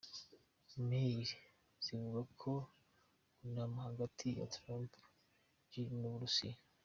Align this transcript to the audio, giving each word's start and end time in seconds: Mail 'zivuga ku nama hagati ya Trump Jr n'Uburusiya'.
Mail 0.87 1.27
'zivuga 1.83 2.21
ku 2.39 2.51
nama 3.55 3.77
hagati 3.87 4.27
ya 4.37 4.45
Trump 4.55 4.89
Jr 5.71 5.91
n'Uburusiya'. 5.99 6.59